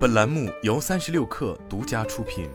[0.00, 2.48] 本栏目由三十六氪独家出品。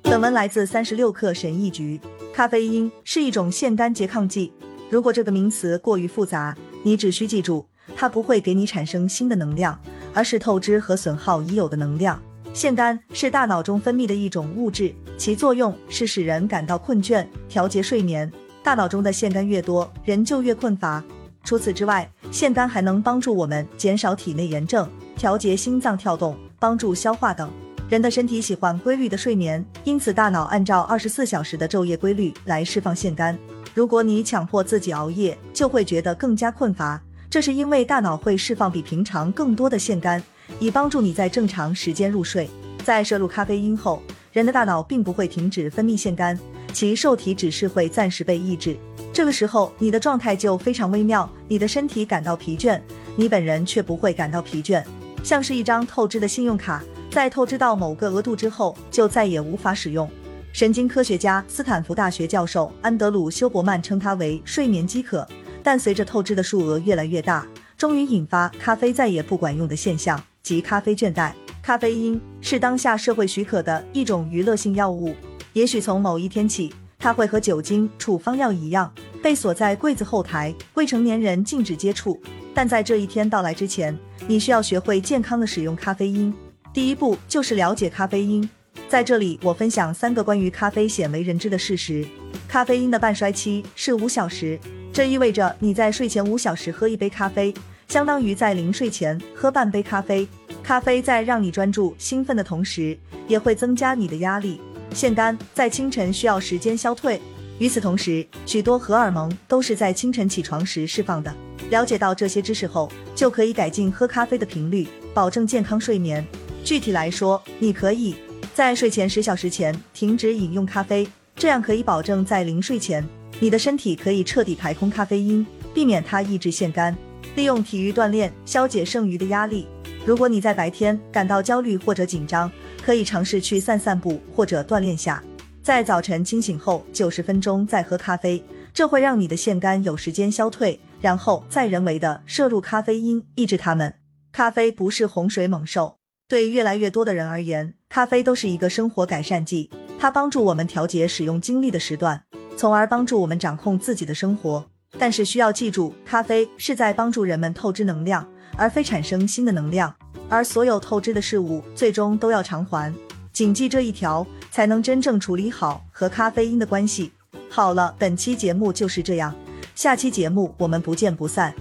[0.00, 2.00] 本文来自三十六氪神译局。
[2.32, 4.50] 咖啡因是一种腺苷拮抗剂。
[4.88, 9.78] 如果这个名词过于复杂，你只需记住，它不会给你产生新的能量，
[10.14, 12.18] 而是透支和损耗已有的能量。
[12.54, 18.32] 腺苷是大脑中分泌的一种物质，其作用是使人感到困倦，调节睡眠。
[18.62, 21.04] 大脑中的腺苷越多，人就越困乏。
[21.44, 27.50] 除此之外，腺苷还能帮助我们减少体内炎症、调节心脏跳动、帮助消化等。
[27.88, 33.36] 人的身体喜欢规律的睡眠，因此大脑按照二十四小时的昼夜规律来释放腺苷。
[33.74, 37.00] 如果你强迫自己熬夜，就会觉得更加困乏。
[37.28, 40.22] 这是因为大脑会释放比平常更多的腺苷，
[40.58, 42.48] 以帮助你在正常时间入睡。
[42.84, 46.38] 在摄入咖啡因后，人的大脑并不会停止分泌腺苷，
[46.72, 48.76] 其受体只是会暂时被抑制。
[49.12, 52.80] 这个时候，你的状态就非常微妙，你的身体感到疲倦，
[53.14, 54.82] 你本人却不会感到疲倦，
[55.22, 56.82] 像是一张透支的信用卡。
[57.10, 60.10] 在透支到某个额度之后，就再也无法使用。
[60.52, 65.26] 神经科学家、斯坦福大学教授安德鲁·休伯曼称它为睡眠饥渴。
[65.62, 71.32] 但随着透支的数额越来越大，终于引发咖啡再也不管用的现象，即咖啡倦怠。
[71.62, 75.14] 咖啡因是当下社会许可的一种娱乐性药物。
[75.54, 82.20] 也许从某一天起，它会和酒精、处方药一样，被锁在柜子后台，未成年人禁止接触。
[82.54, 86.32] 但在这一天到来之前，你需要学会健康的使用咖啡因。
[86.72, 88.48] 第一步就是了解咖啡因。
[88.88, 92.06] 在这里，我分享三个关于咖啡鲜为人知的事实。
[92.48, 94.58] 咖啡因的半衰期是五小时，
[94.92, 97.52] 这意味着你在睡前五小时喝一杯咖啡，
[97.88, 100.26] 相当于在临睡前喝半杯咖啡。
[100.62, 104.60] 咖啡在让你专注、兴奋的同时，也会增加你的压力。
[104.94, 107.20] 腺苷在清晨需要时间消退，
[107.58, 111.34] 与此同时，许多荷尔蒙都是在清晨起床时释放的。
[111.70, 116.24] 了解到这些知识后，就可以改进喝咖啡的频率，保证健康睡眠。
[116.64, 118.14] 具体来说，你可以
[118.54, 123.02] 在睡前十小时前停止饮用咖啡，这样可以保证在临睡前，
[123.40, 126.94] 你的身体可以彻底排空咖啡因，避免它抑制腺苷。
[127.34, 129.66] 利用体育锻炼消解剩余的压力。
[130.04, 132.50] 如果你在白天感到焦虑或者紧张，
[132.84, 135.22] 可以尝试去散散步或者锻炼下。
[135.62, 138.42] 在早晨清醒后九十分钟再喝咖啡，
[138.74, 143.94] 这会让你的腺苷有时间消退，然后再人为的摄入咖啡因，抑制它们。
[144.32, 145.98] 咖啡不是洪水猛兽。
[146.26, 149.70] 对越来越多的人而言，咖啡都是一个生活改善剂。
[150.00, 152.24] 它帮助我们调节使用精力的时段，
[152.56, 154.66] 从而帮助我们掌控自己的生活。
[154.98, 158.26] 但是需要记住，咖啡是在帮助人们透支能量，
[158.56, 159.94] 而非产生新的能量。
[160.28, 162.92] 而所有透支的事物最终都要偿还。
[163.32, 167.12] 谨记这一条，才能真正处理好和咖啡因的关系。
[167.48, 169.34] 好了，本期节目就是这样，
[169.74, 171.54] 下期节目我们不见不散。